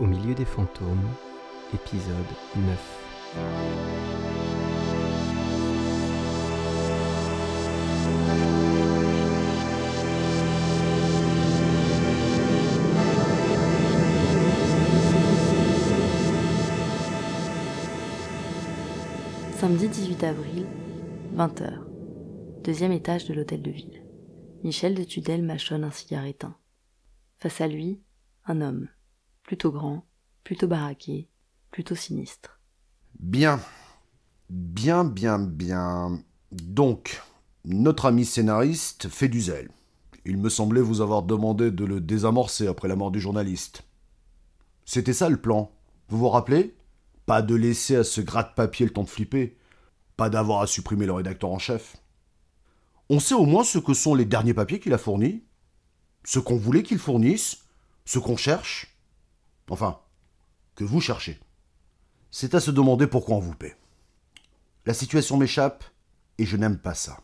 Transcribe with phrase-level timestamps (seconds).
[0.00, 1.08] Au milieu des fantômes,
[1.74, 2.14] épisode
[2.56, 2.98] 9.
[19.56, 20.66] Samedi 18 avril,
[21.36, 21.70] 20h.
[22.64, 24.02] Deuxième étage de l'hôtel de ville.
[24.64, 26.56] Michel de Tudel mâchonne un cigare éteint.
[27.38, 28.00] Face à lui,
[28.46, 28.88] un homme,
[29.42, 30.06] plutôt grand,
[30.44, 31.28] plutôt baraqué,
[31.70, 32.60] plutôt sinistre.
[33.18, 33.60] Bien.
[34.48, 36.22] Bien, bien, bien.
[36.50, 37.22] Donc,
[37.64, 39.70] notre ami scénariste fait du zèle.
[40.24, 43.82] Il me semblait vous avoir demandé de le désamorcer après la mort du journaliste.
[44.84, 45.72] C'était ça le plan.
[46.08, 46.76] Vous vous rappelez?
[47.26, 49.56] Pas de laisser à ce gratte-papier le temps de flipper.
[50.16, 51.96] Pas d'avoir à supprimer le rédacteur en chef.
[53.08, 55.44] On sait au moins ce que sont les derniers papiers qu'il a fournis,
[56.24, 57.64] ce qu'on voulait qu'il fournisse,
[58.04, 58.91] ce qu'on cherche.
[59.72, 59.98] Enfin,
[60.74, 61.40] que vous cherchez.
[62.30, 63.74] C'est à se demander pourquoi on vous paie.
[64.84, 65.82] La situation m'échappe
[66.36, 67.22] et je n'aime pas ça.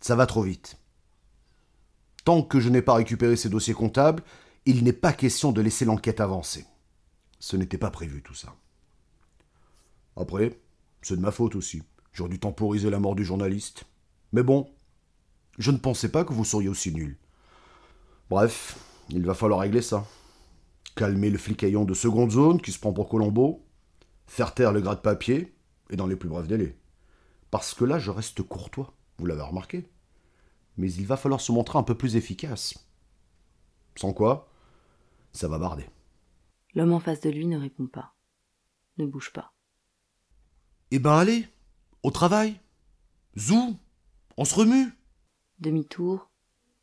[0.00, 0.76] Ça va trop vite.
[2.24, 4.24] Tant que je n'ai pas récupéré ces dossiers comptables,
[4.66, 6.66] il n'est pas question de laisser l'enquête avancer.
[7.38, 8.56] Ce n'était pas prévu tout ça.
[10.16, 10.58] Après,
[11.00, 11.84] c'est de ma faute aussi.
[12.12, 13.84] J'aurais dû temporiser la mort du journaliste.
[14.32, 14.68] Mais bon,
[15.58, 17.16] je ne pensais pas que vous seriez aussi nul.
[18.30, 18.76] Bref,
[19.10, 20.04] il va falloir régler ça.
[21.00, 23.64] Calmer le flicaillon de seconde zone qui se prend pour Colombo,
[24.26, 25.56] faire taire le gras de papier,
[25.88, 26.76] et dans les plus brefs délais.
[27.50, 29.88] Parce que là, je reste courtois, vous l'avez remarqué.
[30.76, 32.86] Mais il va falloir se montrer un peu plus efficace.
[33.96, 34.50] Sans quoi,
[35.32, 35.86] ça va barder.
[36.74, 38.12] L'homme en face de lui ne répond pas,
[38.98, 39.54] ne bouge pas.
[40.90, 41.48] Eh ben allez,
[42.02, 42.60] au travail.
[43.38, 43.74] Zou,
[44.36, 44.92] on se remue.
[45.60, 46.30] Demi-tour,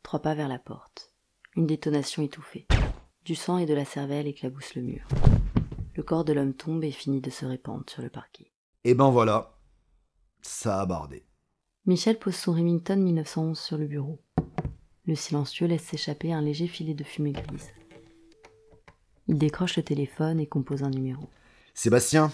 [0.02, 1.14] trois pas vers la porte.
[1.54, 2.66] Une détonation étouffée.
[3.28, 5.06] Du sang et de la cervelle éclaboussent le mur.
[5.94, 8.50] Le corps de l'homme tombe et finit de se répandre sur le parquet.
[8.84, 9.54] Eh ben voilà,
[10.40, 11.26] ça a bardé.
[11.84, 14.18] Michel pose son Remington 1911 sur le bureau.
[15.04, 17.68] Le silencieux laisse s'échapper un léger filet de fumée grise.
[19.26, 21.28] Il décroche le téléphone et compose un numéro.
[21.74, 22.32] Sébastien,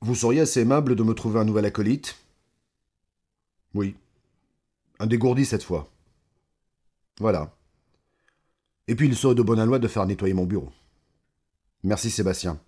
[0.00, 2.16] vous seriez assez aimable de me trouver un nouvel acolyte?
[3.74, 3.94] Oui.
[5.00, 5.90] Un dégourdi cette fois.
[7.20, 7.54] Voilà.
[8.88, 10.70] Et puis il serait de bonne loi de faire nettoyer mon bureau.
[11.82, 12.60] Merci Sébastien.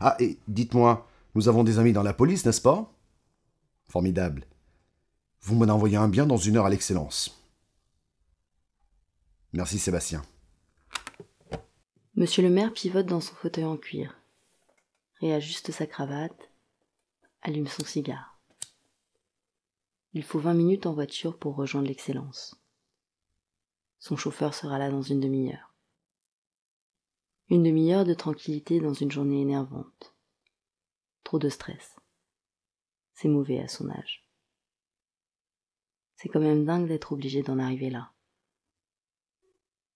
[0.00, 2.92] Ah, et dites-moi, nous avons des amis dans la police, n'est-ce pas?
[3.88, 4.46] Formidable.
[5.42, 7.36] Vous m'en envoyez un bien dans une heure à l'excellence.
[9.52, 10.22] Merci Sébastien.
[12.14, 14.16] Monsieur le maire pivote dans son fauteuil en cuir,
[15.20, 16.50] réajuste sa cravate,
[17.42, 18.38] allume son cigare.
[20.12, 22.59] Il faut vingt minutes en voiture pour rejoindre l'excellence.
[24.00, 25.74] Son chauffeur sera là dans une demi-heure.
[27.48, 30.14] Une demi-heure de tranquillité dans une journée énervante.
[31.22, 31.96] Trop de stress.
[33.12, 34.26] C'est mauvais à son âge.
[36.16, 38.12] C'est quand même dingue d'être obligé d'en arriver là.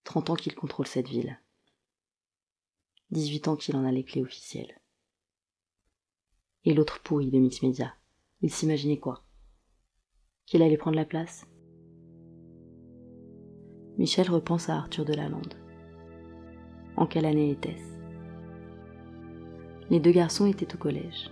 [0.04, 1.40] Trente ans qu'il contrôle cette ville.
[3.10, 4.80] 18 ans qu'il en a les clés officielles.
[6.64, 7.96] Et l'autre pourri de Mix Media,
[8.42, 9.24] il s'imaginait quoi?
[10.44, 11.46] Qu'il allait prendre la place?
[13.96, 15.54] Michel repense à Arthur de Lalande.
[16.96, 17.94] En quelle année était-ce?
[19.88, 21.30] Les deux garçons étaient au collège.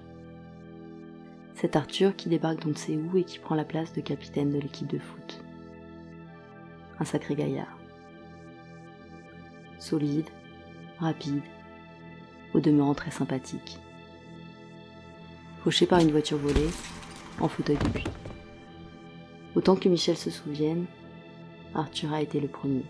[1.55, 4.53] C'est Arthur qui débarque d'on ne sait où et qui prend la place de capitaine
[4.53, 5.43] de l'équipe de foot.
[7.01, 7.77] Un sacré gaillard.
[9.81, 10.29] Solide,
[11.01, 11.43] rapide,
[12.55, 13.81] au demeurant très sympathique.
[15.65, 16.71] Fauché par une voiture volée,
[17.41, 18.07] en fauteuil depuis.
[19.57, 20.87] Autant que Michel se souvienne,
[21.75, 22.85] Arthur a été le premier.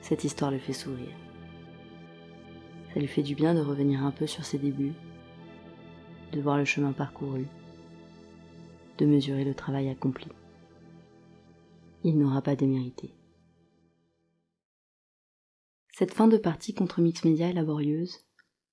[0.00, 1.16] Cette histoire le fait sourire.
[2.94, 4.94] Ça lui fait du bien de revenir un peu sur ses débuts,
[6.32, 7.46] de voir le chemin parcouru,
[8.98, 10.28] de mesurer le travail accompli.
[12.04, 13.12] Il n'aura pas démérité.
[15.92, 18.24] Cette fin de partie contre Mix Media est laborieuse,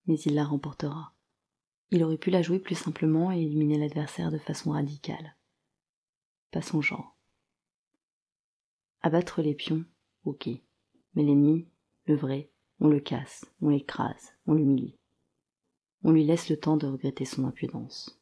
[0.06, 1.16] mais il la remportera.
[1.90, 5.36] Il aurait pu la jouer plus simplement et éliminer l'adversaire de façon radicale.
[6.52, 7.13] Pas son genre.
[9.04, 9.84] Abattre les pions,
[10.24, 10.48] ok.
[11.16, 11.68] Mais l'ennemi,
[12.06, 14.96] le vrai, on le casse, on l'écrase, on l'humilie.
[16.04, 18.20] On lui laisse le temps de regretter son impudence.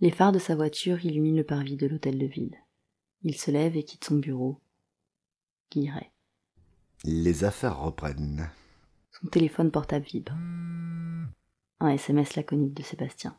[0.00, 2.56] Les phares de sa voiture illuminent le parvis de l'hôtel de ville.
[3.22, 4.60] Il se lève et quitte son bureau.
[5.70, 6.10] Guilleret.
[7.04, 8.50] Les affaires reprennent.
[9.12, 10.32] Son téléphone portable vibre.
[11.80, 13.36] Un SMS laconique de Sébastien.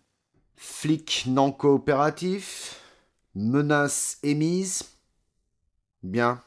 [0.56, 2.82] Flic non coopératif.
[3.36, 4.93] Menace émise.
[6.04, 6.42] Bien.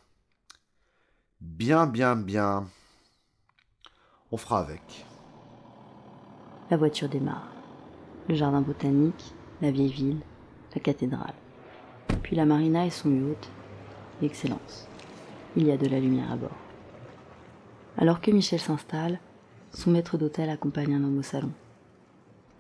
[1.41, 2.67] Bien, bien, bien.
[4.31, 5.07] On fera avec.
[6.71, 7.49] La voiture démarre.
[8.29, 10.21] Le jardin botanique, la vieille ville,
[10.75, 11.35] la cathédrale.
[12.23, 13.51] Puis la marina et son yacht.
[14.21, 14.89] Excellence.
[15.57, 16.51] Il y a de la lumière à bord.
[17.97, 19.21] Alors que Michel s'installe,
[19.73, 21.53] son maître d'hôtel accompagne un homme au salon.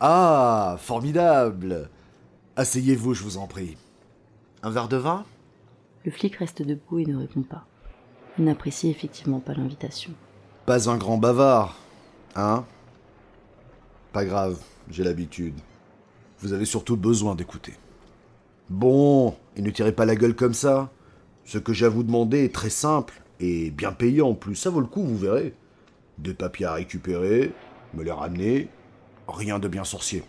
[0.00, 1.90] Ah, formidable
[2.56, 3.76] Asseyez-vous, je vous en prie.
[4.62, 5.26] Un verre de vin?
[6.06, 7.67] Le flic reste debout et ne répond pas.
[8.38, 10.12] Il n'apprécie effectivement pas l'invitation.
[10.64, 11.76] Pas un grand bavard,
[12.37, 12.64] hein?
[14.12, 14.56] Pas grave,
[14.88, 15.58] j'ai l'habitude.
[16.38, 17.75] Vous avez surtout besoin d'écouter.
[18.70, 20.93] Bon, et ne tirez pas la gueule comme ça.
[21.44, 24.55] Ce que j'ai à vous demander est très simple et bien payant en plus.
[24.55, 25.55] Ça vaut le coup, vous verrez.
[26.19, 27.53] Des papiers à récupérer,
[27.94, 28.69] me les ramener,
[29.26, 30.23] rien de bien sorcier.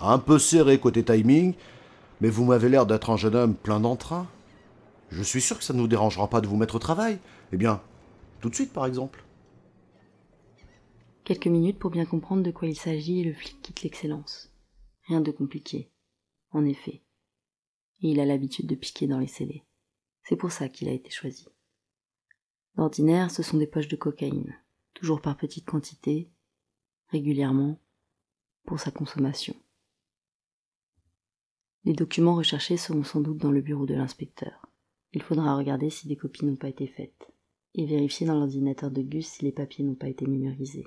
[0.00, 1.54] Un peu serré côté timing,
[2.20, 4.26] mais vous m'avez l'air d'être un jeune homme plein d'entrain.
[5.10, 7.18] Je suis sûr que ça ne vous dérangera pas de vous mettre au travail.
[7.52, 7.82] Eh bien,
[8.40, 9.24] tout de suite par exemple.
[11.24, 14.52] Quelques minutes pour bien comprendre de quoi il s'agit et le flic quitte l'excellence.
[15.06, 15.90] Rien de compliqué,
[16.52, 17.02] en effet.
[18.02, 19.64] Et il a l'habitude de piquer dans les scellés.
[20.22, 21.46] C'est pour ça qu'il a été choisi.
[22.76, 24.56] D'ordinaire, ce sont des poches de cocaïne,
[24.94, 26.30] toujours par petites quantités,
[27.08, 27.78] régulièrement,
[28.64, 29.56] pour sa consommation.
[31.84, 34.69] Les documents recherchés seront sans doute dans le bureau de l'inspecteur.
[35.12, 37.32] Il faudra regarder si des copies n'ont pas été faites,
[37.74, 40.86] et vérifier dans l'ordinateur de Gus si les papiers n'ont pas été numérisés.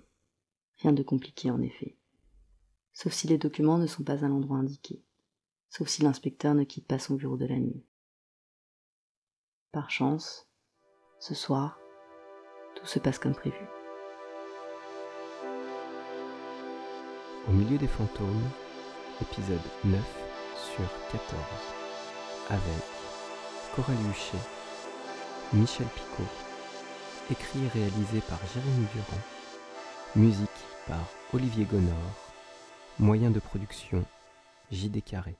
[0.78, 1.98] Rien de compliqué en effet.
[2.94, 5.04] Sauf si les documents ne sont pas à l'endroit indiqué,
[5.70, 7.84] sauf si l'inspecteur ne quitte pas son bureau de la nuit.
[9.72, 10.48] Par chance,
[11.20, 11.80] ce soir,
[12.76, 13.66] tout se passe comme prévu.
[17.48, 18.50] Au milieu des fantômes,
[19.22, 20.00] épisode 9
[20.56, 21.42] sur 14,
[22.50, 22.93] avec
[23.76, 24.38] Coralie Huchet,
[25.52, 26.30] Michel Picot,
[27.32, 29.22] écrit et réalisé par Jérémy Durand,
[30.16, 30.50] musique
[30.88, 31.00] par
[31.34, 31.96] Olivier Gonor,
[33.00, 34.06] moyen de production
[34.72, 35.36] JD Carré.